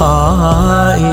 لقائي 0.00 1.04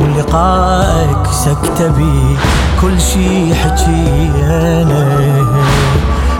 ولقائك 0.00 1.26
سكتبي 1.30 2.36
كل 2.82 3.00
شي 3.00 3.54
حكينا 3.54 5.04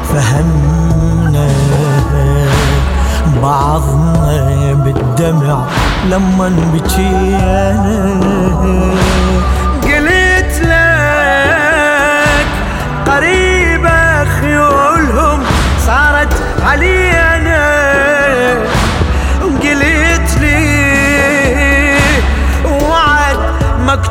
فهمنا. 0.04 1.48
بعضنا 3.42 4.72
بالدمع 4.72 5.58
لما 6.10 6.52
بكينا. 6.74 7.80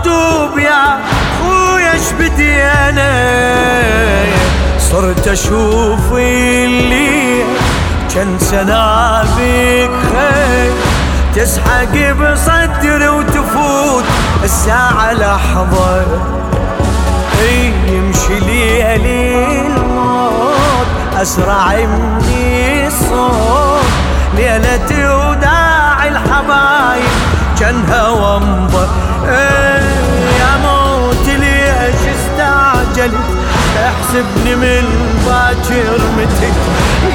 مكتوب 0.05 0.59
يا 0.59 0.99
خويا 1.39 1.91
إيش 1.93 2.11
بدي 2.19 2.63
أنا؟ 2.63 3.11
صرت 4.79 5.27
أشوف 5.27 6.11
اللي 6.11 7.43
كان 8.13 8.39
سنابك 8.39 9.91
خير. 10.11 10.71
تسحق 11.35 11.93
بصدر 11.93 13.11
وتفوت 13.11 14.03
الساعة 14.43 15.13
لحظة 15.13 16.05
يمشي 17.87 18.39
ليلي 18.39 19.61
الموت 19.61 20.87
أسرع 21.21 21.75
مني 21.75 22.87
الصوت. 22.87 23.85
ليلتي 24.35 25.05
وداعي 25.05 26.09
الحبايب 26.09 27.03
كان 27.59 27.83
هوى 27.91 28.37
أنظر. 28.37 28.87
استعجلت 33.05 33.37
احسبني 33.77 34.55
من 34.55 34.83
باكر 35.25 35.99
متى 36.17 36.51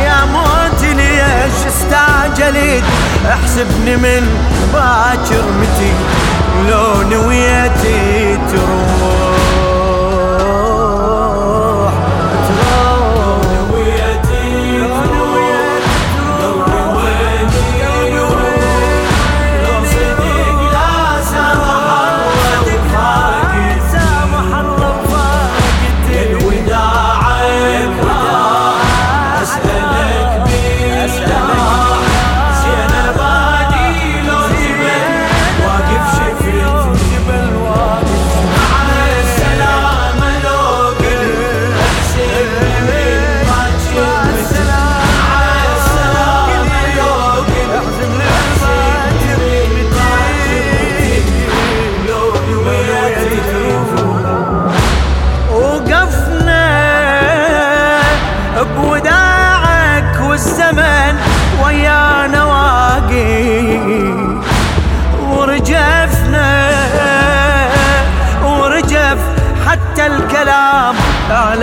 يا 0.03 0.25
موت 0.25 0.83
ليش 0.83 1.67
استعجلت؟ 1.67 2.85
احسبني 3.29 3.97
من 3.97 4.27
باكر 4.73 5.45
متى 5.61 5.93
لو 6.71 7.03
نويتي 7.03 8.39
تروح 8.51 8.90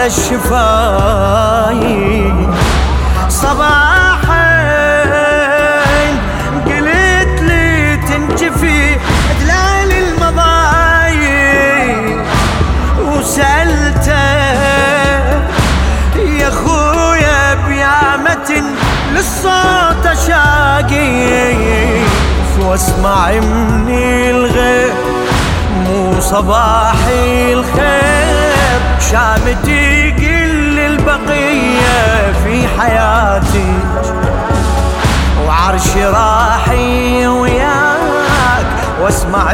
الشفاي 0.07 1.83
صباحين 3.29 4.37
قلت 6.65 7.41
لي 7.41 7.97
تنجفي 7.97 8.95
دلال 9.39 9.91
المضاي 9.91 11.23
وسألته 12.99 14.37
يا 16.15 16.49
خويا 16.49 17.53
بيامة 17.67 18.63
للصوت 19.11 20.05
شاقي. 20.27 21.47
واسمع 22.59 23.31
مني 23.31 24.31
الغير 24.31 24.93
مو 25.85 26.21
صباحي 26.21 27.53
الخير. 27.53 28.86
شامتي 29.11 30.11
قل 30.11 30.79
البقية 30.79 32.33
في 32.43 32.67
حياتي. 32.79 33.73
وعرشي 35.47 36.05
راحي 36.05 37.27
وياك 37.27 38.65
واسمع 39.01 39.53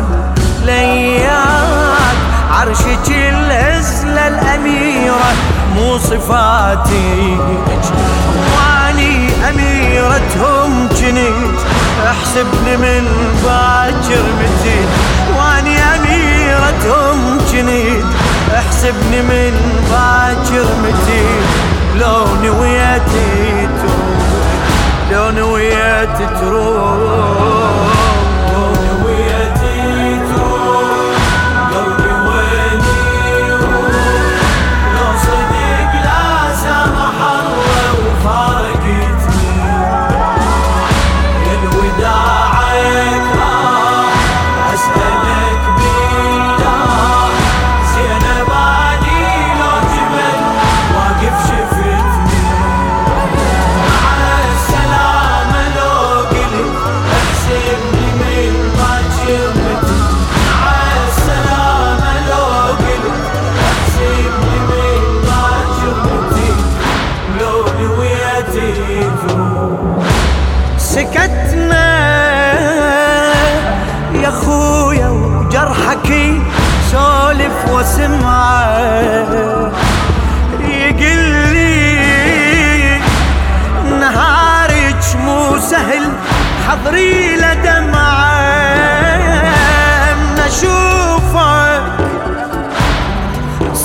بلياك 0.62 2.18
عرشك 2.52 3.08
الهزلة 3.10 4.28
الأميرة 4.28 5.34
مو 5.76 5.98
صفاتي 5.98 7.38
وأني 8.54 9.30
أميرتهم 9.50 10.88
جنيت. 10.88 11.60
احسبني 12.08 12.78
من 12.78 13.08
باكر 13.44 14.24
متين 14.40 14.88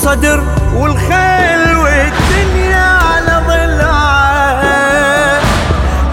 صدر 0.08 0.42
والخيل 0.74 1.76
والدنيا 1.76 2.88
على 3.08 3.42
ضلعه 3.48 5.40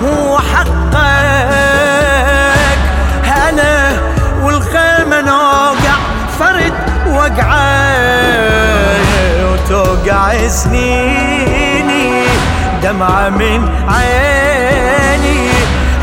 وحقك 0.04 0.96
أنا 3.50 3.98
والخيمة 4.44 5.22
نوقع 5.22 5.98
فرد 6.40 6.74
وقعه 7.08 7.86
وتوقع 9.52 10.48
سنيني 10.48 12.26
دمعة 12.84 13.30
من 13.30 13.70
عيني. 13.90 15.50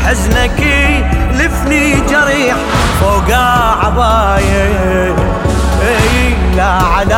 حزنك 0.05 0.59
لف 1.33 1.53
شافني 1.63 1.95
جريح 2.09 2.55
فوق 2.99 3.37
عباية 3.83 5.15
اي 5.81 6.35
لا 6.55 6.71
على 6.71 7.12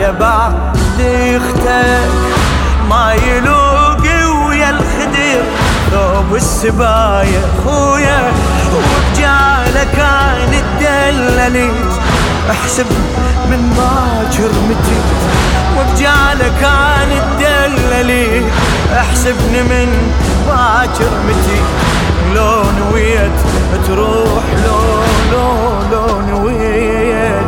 يا 0.00 0.10
بعد 0.10 0.52
أختك 1.00 2.10
ما 2.90 3.12
يلوقي 3.14 4.24
ويا 4.24 4.70
الخدر 4.70 5.42
ثوب 5.90 6.34
السباية 6.36 7.40
خويا 7.64 8.32
وبجاله 8.74 9.84
كان 9.96 10.54
الدلليت 10.54 11.92
احسب 12.50 12.86
من 13.50 13.70
باكر 13.76 14.50
متي 14.68 15.00
وبجاله 15.78 16.52
كان 16.60 17.08
الدلليت 17.22 18.44
احسبني 18.96 19.62
من 19.62 20.12
باكر 20.48 21.10
متي 21.28 21.60
لو 22.34 22.62
نويت 22.78 23.32
تروح 23.86 24.44
لو 24.64 24.80
لو 25.32 25.72
لو 25.92 26.20
نويت 26.20 27.41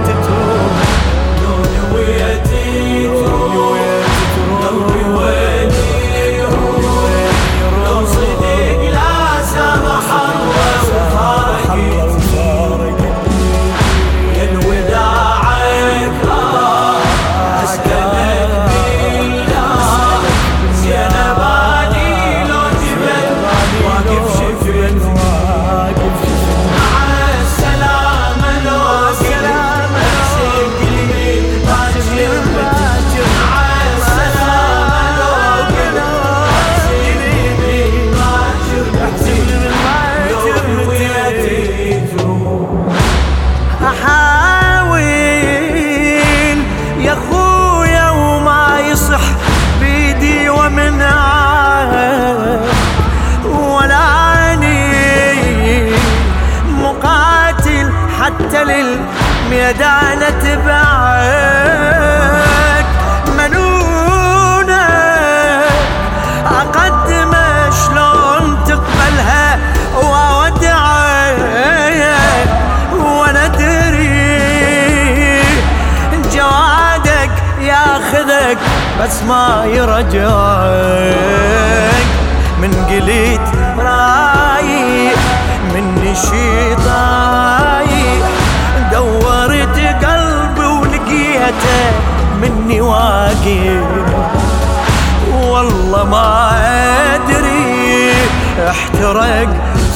احترق 99.04 99.48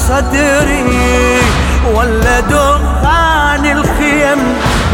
صدري 0.09 0.85
ولا 1.95 2.41
دخان 2.41 3.67
الخيم 3.67 4.39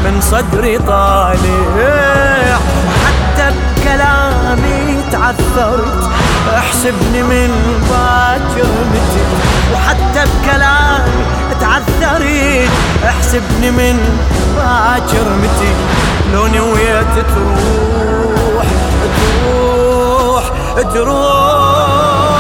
من 0.05 0.21
صدري 0.21 0.79
طالع. 0.79 2.59
حتى 3.05 3.51
بكلامي 3.51 5.03
تعثرت 5.13 6.11
احسبني 6.59 7.23
من 7.23 7.51
باكر 7.91 8.69
متي 8.93 9.25
وحتى 9.75 10.31
بكلامي 10.31 11.25
تعثرت 11.61 12.71
احسبني 13.05 13.71
من 13.71 13.99
باكر 14.57 15.27
متي 15.43 15.73
لو 16.33 16.47
نويت 16.47 17.15
تروح 17.15 18.67
تروح 19.17 20.45
تروح. 20.95 22.34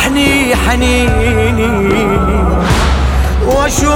يذبحني 0.00 0.56
حنيني 0.56 1.78
واشوفك 3.46 3.90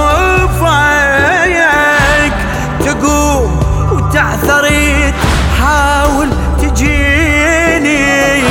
تقوم 2.85 3.59
وتعثري 3.91 5.13
تحاول 5.57 6.29
تجيني 6.61 8.43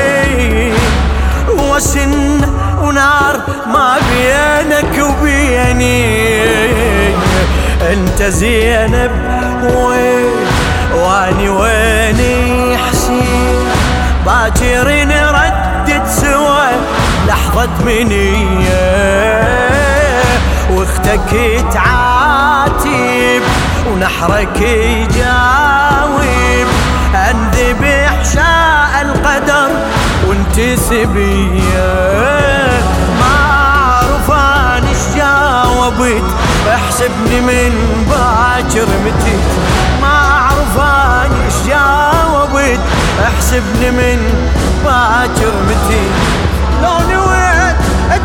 وسن 1.59 2.41
ونار 2.83 3.41
ما 3.67 3.97
بينك 4.11 4.95
وبيني. 5.05 6.21
أنت 7.93 8.23
زينب 8.23 9.11
وين؟ 9.77 10.31
وأني 10.95 11.49
حسين 11.49 11.80
باكر 14.41 15.05
نردد 15.05 16.07
سوا 16.07 16.71
لحظة 17.29 17.85
منية. 17.85 18.91
واختك 20.71 21.31
تعاتب 21.73 23.43
ونحرك 23.93 24.61
يجاوب. 24.61 26.21
انذبح 27.15 28.25
شاء 28.35 29.03
القدر 29.03 29.71
وانت 30.29 30.79
سبية. 30.81 31.91
ما 33.21 33.37
اعرف 33.51 34.31
أنا 34.31 34.89
إيش 34.89 35.17
جاوبت؟ 35.17 36.29
احسبني 36.75 37.41
من 37.41 37.73
باكر 38.11 38.89
متيت. 39.05 39.51
ما 40.03 40.09
اعرف 40.09 40.77
أنا 40.79 41.45
إيش 41.45 41.69
جاوبت؟ 41.69 42.81
احسبني 43.27 43.91
من 43.91 44.19
باكر 44.85 45.53
متيت 45.69 46.11
لو 46.83 46.99
نويت 47.11 47.77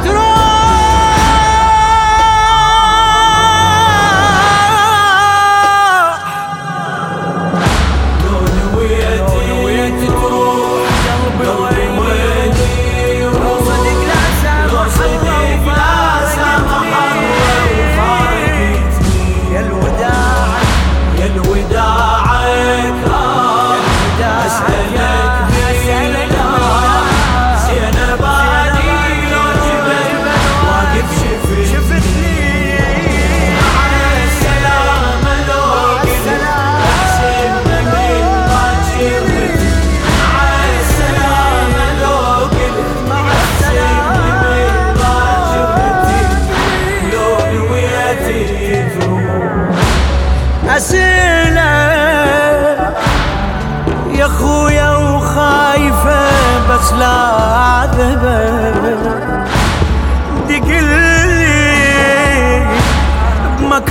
تروح 0.05 0.24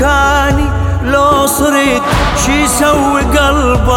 بمكاني 0.04 0.68
لو 1.04 1.46
صرت 1.46 2.02
شي 2.46 2.62
يسوي 2.64 3.20
قلبك. 3.22 3.90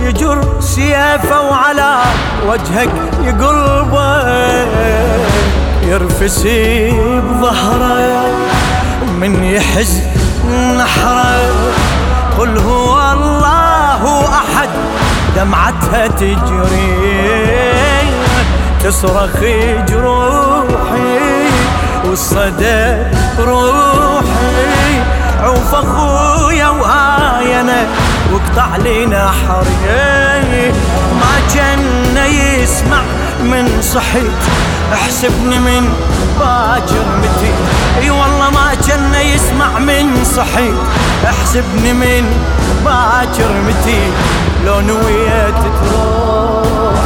يجر 0.00 0.60
سيفه 0.60 1.40
وعلى 1.40 2.02
وجهك 2.48 2.90
يقلبه 3.24 4.20
يرفسي 5.82 6.90
بظهره 7.20 8.26
من 9.20 9.44
يحز 9.44 10.00
نحره 10.48 11.72
قل 12.38 12.58
هو 12.58 13.12
الله 13.12 14.28
أحد. 14.28 14.68
دمعتها 15.36 16.06
تجري. 16.06 17.20
تصرخ 18.84 19.36
جروحي. 19.88 21.18
والصدى 22.04 22.96
روحي. 23.38 25.02
عوف 25.42 25.74
أخويا 25.74 26.68
وهاينا 26.68 27.86
واقطع 28.32 28.76
لي 28.76 29.06
نحري. 29.06 30.72
ما 31.20 31.34
جن 31.54 32.16
يسمع. 32.16 33.02
من 33.42 33.82
صحيت 33.82 34.40
احسبني 34.92 35.58
من 35.58 35.88
باكر 36.40 37.04
متي 37.22 37.52
اي 38.02 38.10
والله 38.10 38.50
ما 38.50 38.74
جن 38.86 39.14
يسمع 39.14 39.78
من 39.78 40.24
صحيت 40.24 40.74
احسبني 41.26 41.92
من 41.92 42.24
باكر 42.84 43.52
متي 43.68 44.00
لو 44.66 44.80
نويت 44.80 45.54
تروح 45.54 47.00